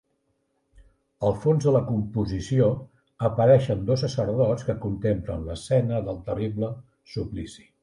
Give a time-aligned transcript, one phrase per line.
[1.27, 2.69] Al fons de la composició
[3.29, 6.75] apareixen dos sacerdots que contemplen l’escena del terrible
[7.17, 7.71] suplici.